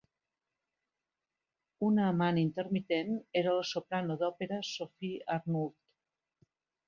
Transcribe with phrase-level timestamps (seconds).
[1.87, 3.13] Una amant intermitent
[3.43, 6.51] era la soprano d'òpera Sophie Arnould.